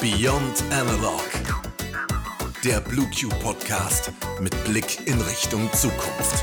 [0.00, 1.20] Beyond Analog.
[2.64, 4.10] Der BlueQ Podcast
[4.40, 6.42] mit Blick in Richtung Zukunft.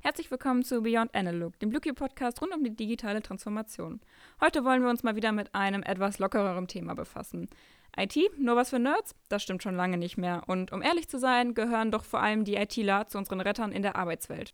[0.00, 4.00] Herzlich willkommen zu Beyond Analog, dem BlueQ Podcast rund um die digitale Transformation.
[4.40, 7.48] Heute wollen wir uns mal wieder mit einem etwas lockereren Thema befassen.
[7.96, 9.14] IT, nur was für Nerds?
[9.28, 10.42] Das stimmt schon lange nicht mehr.
[10.48, 13.82] Und um ehrlich zu sein, gehören doch vor allem die ITler zu unseren Rettern in
[13.82, 14.52] der Arbeitswelt.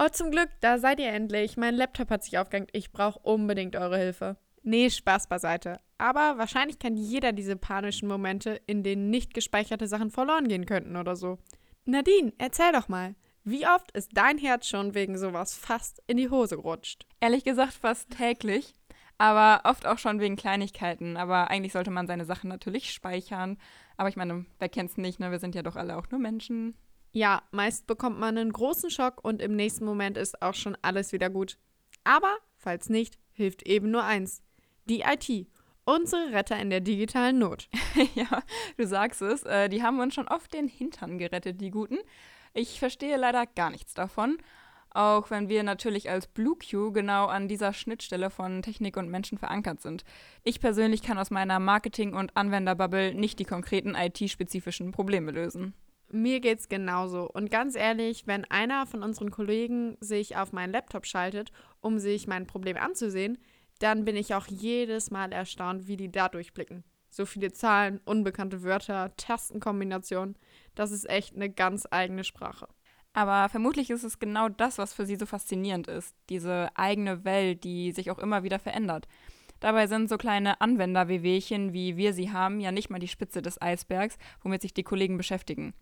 [0.00, 1.56] Oh, zum Glück, da seid ihr endlich.
[1.56, 2.70] Mein Laptop hat sich aufgehängt.
[2.72, 4.36] Ich brauche unbedingt eure Hilfe.
[4.62, 5.80] Nee, Spaß beiseite.
[5.98, 10.96] Aber wahrscheinlich kennt jeder diese panischen Momente, in denen nicht gespeicherte Sachen verloren gehen könnten
[10.96, 11.38] oder so.
[11.84, 13.16] Nadine, erzähl doch mal.
[13.42, 17.06] Wie oft ist dein Herz schon wegen sowas fast in die Hose gerutscht?
[17.18, 18.74] Ehrlich gesagt fast täglich,
[19.16, 21.16] aber oft auch schon wegen Kleinigkeiten.
[21.16, 23.58] Aber eigentlich sollte man seine Sachen natürlich speichern.
[23.96, 25.32] Aber ich meine, wer kennt's nicht, ne?
[25.32, 26.76] Wir sind ja doch alle auch nur Menschen.
[27.18, 31.10] Ja, meist bekommt man einen großen Schock und im nächsten Moment ist auch schon alles
[31.12, 31.58] wieder gut.
[32.04, 34.40] Aber, falls nicht, hilft eben nur eins.
[34.84, 35.48] Die IT.
[35.84, 37.68] Unsere Retter in der digitalen Not.
[38.14, 38.44] ja,
[38.76, 39.42] du sagst es.
[39.42, 41.98] Äh, die haben uns schon oft den Hintern gerettet, die Guten.
[42.54, 44.38] Ich verstehe leider gar nichts davon.
[44.90, 49.80] Auch wenn wir natürlich als BlueQ genau an dieser Schnittstelle von Technik und Menschen verankert
[49.80, 50.04] sind.
[50.44, 55.74] Ich persönlich kann aus meiner Marketing- und Anwenderbubble nicht die konkreten IT-spezifischen Probleme lösen.
[56.10, 57.28] Mir geht's genauso.
[57.30, 62.26] Und ganz ehrlich, wenn einer von unseren Kollegen sich auf meinen Laptop schaltet, um sich
[62.26, 63.38] mein Problem anzusehen,
[63.78, 66.82] dann bin ich auch jedes Mal erstaunt, wie die da durchblicken.
[67.10, 70.36] So viele Zahlen, unbekannte Wörter, Tastenkombinationen.
[70.74, 72.68] Das ist echt eine ganz eigene Sprache.
[73.12, 76.14] Aber vermutlich ist es genau das, was für sie so faszinierend ist.
[76.28, 79.08] Diese eigene Welt, die sich auch immer wieder verändert.
[79.60, 83.60] Dabei sind so kleine Anwender-WWchen, wie wir sie haben, ja nicht mal die Spitze des
[83.60, 85.74] Eisbergs, womit sich die Kollegen beschäftigen.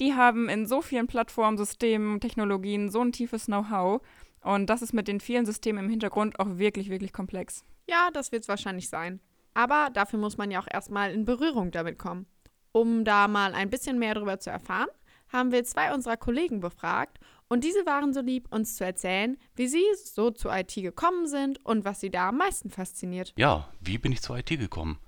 [0.00, 4.00] Die haben in so vielen Plattformen, Systemen, Technologien so ein tiefes Know-how.
[4.42, 7.64] Und das ist mit den vielen Systemen im Hintergrund auch wirklich, wirklich komplex.
[7.86, 9.20] Ja, das wird es wahrscheinlich sein.
[9.52, 12.26] Aber dafür muss man ja auch erstmal in Berührung damit kommen.
[12.72, 14.88] Um da mal ein bisschen mehr darüber zu erfahren,
[15.28, 19.66] haben wir zwei unserer Kollegen befragt und diese waren so lieb, uns zu erzählen, wie
[19.66, 23.32] sie so zu IT gekommen sind und was sie da am meisten fasziniert.
[23.36, 24.98] Ja, wie bin ich zur IT gekommen?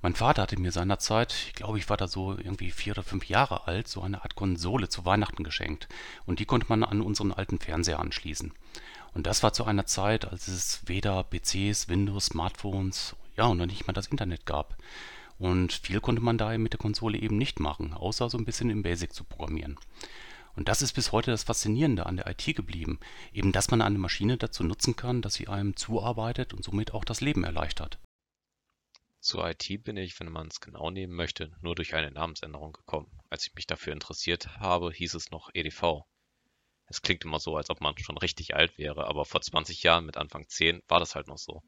[0.00, 3.24] Mein Vater hatte mir seinerzeit, ich glaube, ich war da so irgendwie vier oder fünf
[3.28, 5.88] Jahre alt, so eine Art Konsole zu Weihnachten geschenkt.
[6.24, 8.52] Und die konnte man an unseren alten Fernseher anschließen.
[9.14, 13.66] Und das war zu einer Zeit, als es weder PCs, Windows, Smartphones, ja, und noch
[13.66, 14.76] nicht mal das Internet gab.
[15.40, 18.70] Und viel konnte man daher mit der Konsole eben nicht machen, außer so ein bisschen
[18.70, 19.78] im Basic zu programmieren.
[20.54, 23.00] Und das ist bis heute das Faszinierende an der IT geblieben,
[23.32, 27.04] eben dass man eine Maschine dazu nutzen kann, dass sie einem zuarbeitet und somit auch
[27.04, 27.98] das Leben erleichtert.
[29.20, 33.10] Zur IT bin ich, wenn man es genau nehmen möchte, nur durch eine Namensänderung gekommen.
[33.30, 36.04] Als ich mich dafür interessiert habe, hieß es noch EDV.
[36.86, 40.06] Es klingt immer so, als ob man schon richtig alt wäre, aber vor 20 Jahren
[40.06, 41.62] mit Anfang 10 war das halt noch so.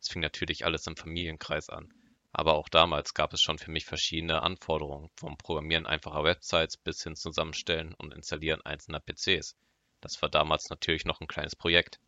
[0.00, 1.92] Es fing natürlich alles im Familienkreis an.
[2.32, 7.02] Aber auch damals gab es schon für mich verschiedene Anforderungen, vom Programmieren einfacher Websites bis
[7.02, 9.54] hin Zusammenstellen und Installieren einzelner PCs.
[10.00, 12.00] Das war damals natürlich noch ein kleines Projekt.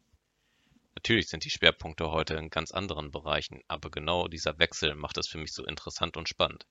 [1.04, 5.28] Natürlich sind die Schwerpunkte heute in ganz anderen Bereichen, aber genau dieser Wechsel macht es
[5.28, 6.66] für mich so interessant und spannend.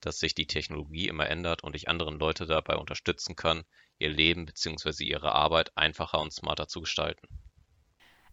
[0.00, 3.64] Dass sich die Technologie immer ändert und ich anderen Leute dabei unterstützen kann,
[3.96, 5.04] ihr Leben bzw.
[5.04, 7.26] ihre Arbeit einfacher und smarter zu gestalten.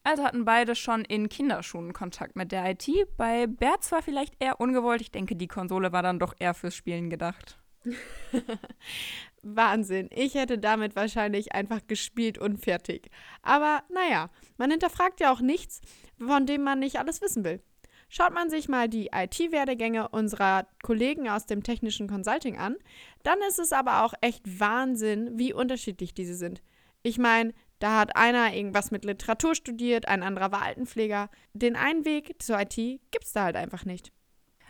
[0.03, 2.89] Also hatten beide schon in Kinderschuhen Kontakt mit der IT.
[3.15, 6.75] Bei Bert zwar vielleicht eher ungewollt, ich denke, die Konsole war dann doch eher fürs
[6.75, 7.62] Spielen gedacht.
[9.43, 10.09] Wahnsinn.
[10.13, 13.09] Ich hätte damit wahrscheinlich einfach gespielt und fertig.
[13.41, 15.81] Aber naja, man hinterfragt ja auch nichts,
[16.17, 17.61] von dem man nicht alles wissen will.
[18.09, 22.75] Schaut man sich mal die IT-Werdegänge unserer Kollegen aus dem technischen Consulting an,
[23.23, 26.61] dann ist es aber auch echt Wahnsinn, wie unterschiedlich diese sind.
[27.01, 31.29] Ich meine, da hat einer irgendwas mit Literatur studiert, ein anderer war Altenpfleger.
[31.53, 34.11] Den einen Weg zur IT gibt es da halt einfach nicht.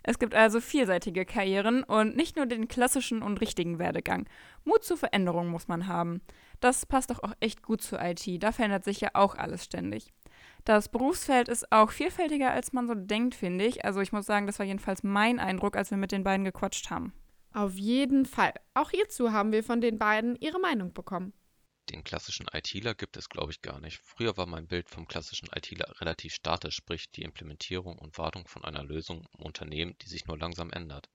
[0.03, 4.28] Es gibt also vielseitige Karrieren und nicht nur den klassischen und richtigen Werdegang.
[4.66, 6.22] Mut zur Veränderung muss man haben.
[6.59, 8.25] Das passt doch auch echt gut zur IT.
[8.44, 10.12] Da verändert sich ja auch alles ständig.
[10.66, 13.86] Das Berufsfeld ist auch vielfältiger, als man so denkt, finde ich.
[13.86, 16.89] Also ich muss sagen, das war jedenfalls mein Eindruck, als wir mit den beiden gequatscht
[16.89, 17.13] haben.
[17.54, 18.54] Auf jeden Fall.
[18.74, 21.33] Auch hierzu haben wir von den beiden ihre Meinung bekommen.
[21.89, 24.00] Den klassischen ITler gibt es, glaube ich, gar nicht.
[24.00, 28.63] Früher war mein Bild vom klassischen ITler relativ statisch, sprich die Implementierung und Wartung von
[28.63, 31.09] einer Lösung im Unternehmen, die sich nur langsam ändert.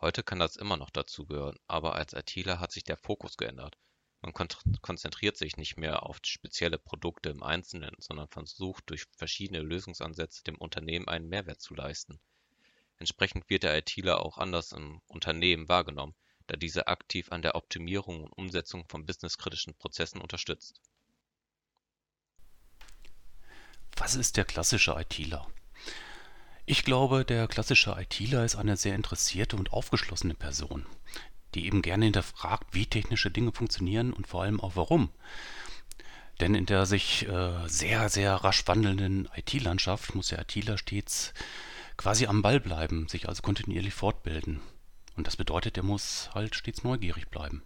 [0.00, 3.76] Heute kann das immer noch dazugehören, aber als ITler hat sich der Fokus geändert.
[4.20, 10.44] Man konzentriert sich nicht mehr auf spezielle Produkte im Einzelnen, sondern versucht durch verschiedene Lösungsansätze
[10.44, 12.20] dem Unternehmen einen Mehrwert zu leisten.
[12.98, 16.14] Entsprechend wird der ITler auch anders im Unternehmen wahrgenommen.
[16.46, 20.80] Da diese aktiv an der Optimierung und Umsetzung von businesskritischen Prozessen unterstützt.
[23.96, 25.46] Was ist der klassische ITler?
[26.64, 30.86] Ich glaube, der klassische ITler ist eine sehr interessierte und aufgeschlossene Person,
[31.54, 35.10] die eben gerne hinterfragt, wie technische Dinge funktionieren und vor allem auch warum.
[36.40, 41.34] Denn in der sich äh, sehr, sehr rasch wandelnden IT-Landschaft muss der ITler stets
[41.96, 44.60] quasi am Ball bleiben, sich also kontinuierlich fortbilden.
[45.16, 47.62] Und das bedeutet, er muss halt stets neugierig bleiben.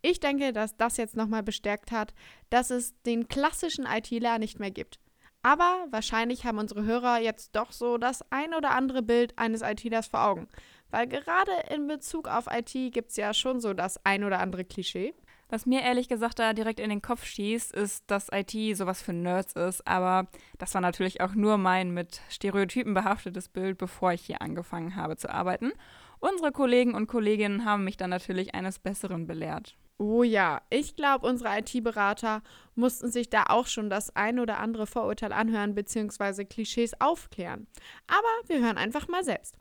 [0.00, 2.14] Ich denke, dass das jetzt nochmal bestärkt hat,
[2.50, 5.00] dass es den klassischen ITler nicht mehr gibt.
[5.42, 10.08] Aber wahrscheinlich haben unsere Hörer jetzt doch so das ein oder andere Bild eines ITlers
[10.08, 10.48] vor Augen.
[10.90, 14.64] Weil gerade in Bezug auf IT gibt es ja schon so das ein oder andere
[14.64, 15.14] Klischee.
[15.50, 19.14] Was mir ehrlich gesagt da direkt in den Kopf schießt, ist, dass IT sowas für
[19.14, 19.86] Nerds ist.
[19.86, 20.26] Aber
[20.58, 25.16] das war natürlich auch nur mein mit Stereotypen behaftetes Bild, bevor ich hier angefangen habe
[25.16, 25.72] zu arbeiten.
[26.20, 29.76] Unsere Kollegen und Kolleginnen haben mich dann natürlich eines Besseren belehrt.
[29.98, 32.42] Oh ja, ich glaube, unsere IT-Berater
[32.76, 36.44] mussten sich da auch schon das ein oder andere Vorurteil anhören bzw.
[36.44, 37.66] Klischees aufklären.
[38.06, 39.56] Aber wir hören einfach mal selbst.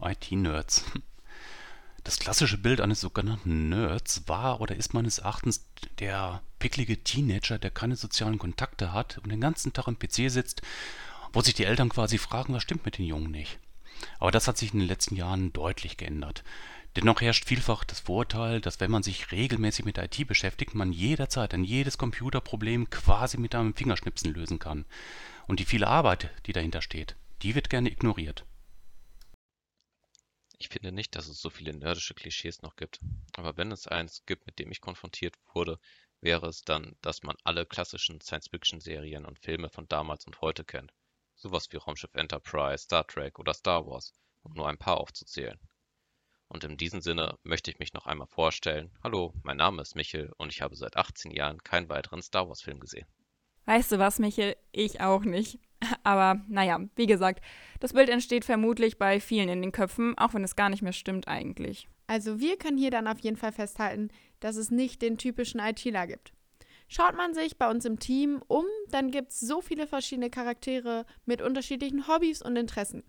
[0.00, 0.84] IT-Nerds.
[2.04, 5.68] Das klassische Bild eines sogenannten Nerds war oder ist meines Erachtens
[6.00, 10.62] der picklige Teenager, der keine sozialen Kontakte hat und den ganzen Tag am PC sitzt,
[11.32, 13.60] wo sich die Eltern quasi fragen, was stimmt mit den Jungen nicht.
[14.18, 16.44] Aber das hat sich in den letzten Jahren deutlich geändert.
[16.96, 21.54] Dennoch herrscht vielfach das Vorurteil, dass wenn man sich regelmäßig mit IT beschäftigt, man jederzeit
[21.54, 24.84] ein jedes Computerproblem quasi mit einem Fingerschnipsen lösen kann.
[25.46, 28.44] Und die viele Arbeit, die dahinter steht, die wird gerne ignoriert.
[30.58, 33.00] Ich finde nicht, dass es so viele nerdische Klischees noch gibt.
[33.36, 35.80] Aber wenn es eins gibt, mit dem ich konfrontiert wurde,
[36.20, 40.92] wäre es dann, dass man alle klassischen Science-Fiction-Serien und Filme von damals und heute kennt.
[41.42, 45.58] Sowas wie Raumschiff Enterprise, Star Trek oder Star Wars, um nur ein paar aufzuzählen.
[46.46, 48.92] Und in diesem Sinne möchte ich mich noch einmal vorstellen.
[49.02, 52.78] Hallo, mein Name ist Michel und ich habe seit 18 Jahren keinen weiteren Star Wars-Film
[52.78, 53.08] gesehen.
[53.64, 54.54] Weißt du was, Michel?
[54.70, 55.58] Ich auch nicht.
[56.04, 57.44] Aber naja, wie gesagt,
[57.80, 60.92] das Bild entsteht vermutlich bei vielen in den Köpfen, auch wenn es gar nicht mehr
[60.92, 61.88] stimmt eigentlich.
[62.06, 66.06] Also wir können hier dann auf jeden Fall festhalten, dass es nicht den typischen ITler
[66.06, 66.34] gibt.
[66.94, 71.06] Schaut man sich bei uns im Team um, dann gibt es so viele verschiedene Charaktere
[71.24, 73.02] mit unterschiedlichen Hobbys und Interessen.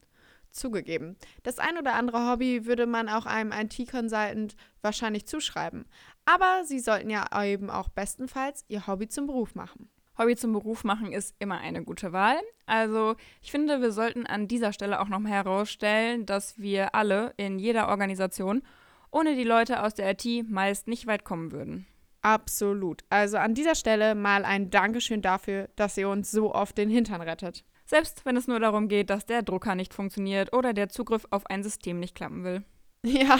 [0.52, 5.84] Zugegeben, das ein oder andere Hobby würde man auch einem IT-Consultant wahrscheinlich zuschreiben.
[6.24, 9.90] Aber sie sollten ja eben auch bestenfalls ihr Hobby zum Beruf machen.
[10.18, 12.40] Hobby zum Beruf machen ist immer eine gute Wahl.
[12.66, 17.60] Also ich finde, wir sollten an dieser Stelle auch nochmal herausstellen, dass wir alle in
[17.60, 18.64] jeder Organisation
[19.12, 21.86] ohne die Leute aus der IT meist nicht weit kommen würden.
[22.24, 23.04] Absolut.
[23.10, 27.22] Also an dieser Stelle mal ein Dankeschön dafür, dass ihr uns so oft den Hintern
[27.22, 27.66] rettet.
[27.86, 31.46] Selbst wenn es nur darum geht, dass der Drucker nicht funktioniert oder der Zugriff auf
[31.48, 32.64] ein System nicht klappen will.
[33.06, 33.38] Ja,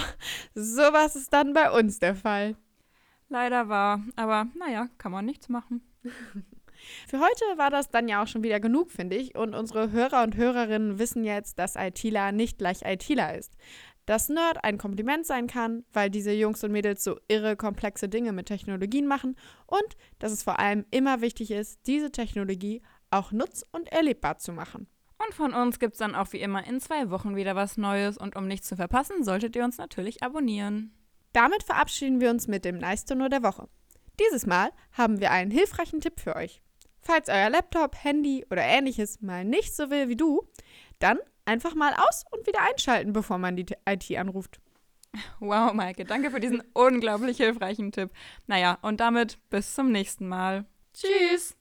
[0.54, 2.54] sowas ist dann bei uns der Fall.
[3.30, 5.80] Leider war, aber naja, kann man nichts machen.
[7.08, 9.34] Für heute war das dann ja auch schon wieder genug, finde ich.
[9.34, 13.56] Und unsere Hörer und Hörerinnen wissen jetzt, dass ITler nicht gleich ITler ist.
[14.06, 18.32] Dass Nerd ein Kompliment sein kann, weil diese Jungs und Mädels so irre komplexe Dinge
[18.32, 19.36] mit Technologien machen
[19.66, 24.52] und dass es vor allem immer wichtig ist, diese Technologie auch nutz- und erlebbar zu
[24.52, 24.88] machen.
[25.24, 28.18] Und von uns gibt es dann auch wie immer in zwei Wochen wieder was Neues
[28.18, 30.92] und um nichts zu verpassen, solltet ihr uns natürlich abonnieren.
[31.32, 33.68] Damit verabschieden wir uns mit dem Nice to Know der Woche.
[34.20, 36.62] Dieses Mal haben wir einen hilfreichen Tipp für euch.
[37.00, 40.48] Falls euer Laptop, Handy oder ähnliches mal nicht so will wie du,
[40.98, 44.60] dann einfach mal aus und wieder einschalten, bevor man die IT anruft.
[45.38, 48.10] Wow, Maike, danke für diesen unglaublich hilfreichen Tipp.
[48.46, 50.64] Naja, und damit bis zum nächsten Mal.
[50.92, 51.56] Tschüss!